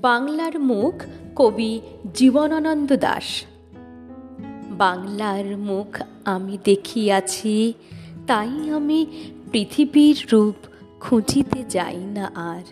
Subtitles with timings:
[0.00, 1.02] বাংলার মুখ
[1.36, 1.80] কবি
[2.14, 3.44] জীবনানন্দ দাস।
[4.70, 7.72] বাংলার মুখ আমি দেখিয়াছি,
[8.26, 9.06] তাই আমি
[9.52, 10.54] পৃথিবীর রূপ
[11.00, 12.62] খুঁজিতে যাই না আর।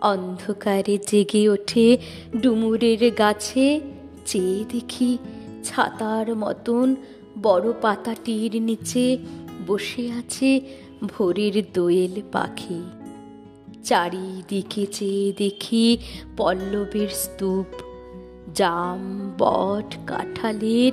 [0.00, 1.98] অন্ধকারে জেগে ওঠে
[2.40, 3.80] ডুমুরের গাছে,
[4.26, 5.18] চেয়ে দেখি
[5.64, 6.96] ছাতার মতন
[7.42, 9.18] বড় পাতাটির নিচে
[9.66, 10.60] বসে আছে
[11.08, 13.03] ভোরের দোয়েল পাখি।
[13.84, 15.86] চারিদিকে চেয়ে দেখি
[16.36, 17.70] পল্লবের স্তূপ,
[18.54, 19.00] জাম,
[19.38, 20.92] বট, কাঁঠালের,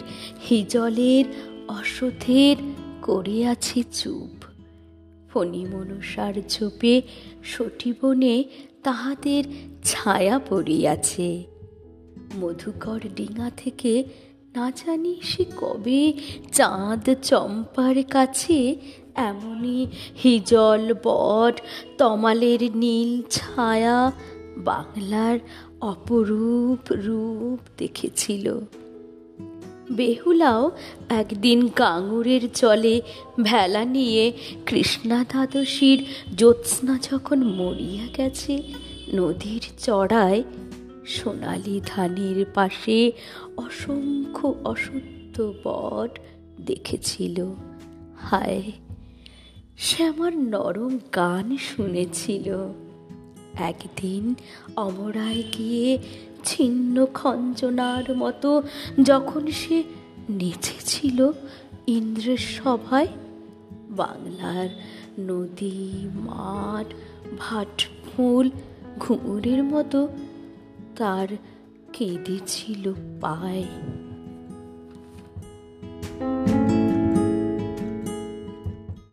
[0.50, 1.26] হিজলের
[1.68, 2.56] অসথের
[3.02, 4.38] করে আছে চুপ।
[5.32, 7.02] ফণি মনসার ঝোপে
[7.44, 8.44] সটিবনে
[8.84, 9.44] তাহাদের
[9.84, 11.44] ছায়া পড়িয়াছে।
[12.42, 13.94] মধুকর ডিঙা থেকে
[14.56, 16.14] না জানি সে কবে
[16.54, 18.76] চাঁদ চম্পার কাছে
[19.16, 19.88] এমনই
[20.24, 21.62] হিজল বট,
[21.98, 24.12] তমালের নীল ছায়া
[24.58, 25.40] বাংলার
[25.82, 28.60] অপরূপ রূপ দেখেছিল।
[29.92, 30.72] বেহুলাও
[31.10, 33.02] একদিন কাঙুরের চলে
[33.44, 34.32] ভেলা নিয়ে
[34.66, 36.06] কৃষ্ণা দ্বাদশীর
[36.38, 38.64] জ্যোৎস্না যখন মরিয়া গেছে,
[39.14, 40.44] নদীর চড়ায়
[41.06, 43.12] সোনালি ধানের পাশে
[43.58, 46.20] অসংখ্য অসত্য বট
[46.66, 47.54] দেখেছিল।
[48.18, 48.62] হায়
[49.84, 52.70] সে আমার নরম গান শুনেছিল।
[53.54, 54.34] একদিন
[54.76, 55.98] অমরায় গিয়ে
[56.46, 58.64] ছিন্ন খঞ্জনার মতো
[59.04, 59.84] যখন সে
[60.30, 61.32] নেচেছিল
[61.88, 63.08] ইন্দ্রের সভায়,
[63.90, 64.70] বাংলার
[65.20, 66.94] নদী, মাঠ,
[67.40, 68.50] ভাটফুল,
[69.00, 70.08] ঘুঙুরের মতো
[70.98, 71.28] তার
[71.94, 73.66] কেঁদেছিল পায়।